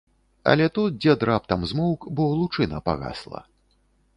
[0.53, 3.45] Але тут дзед раптам змоўк, бо лучына пагасла.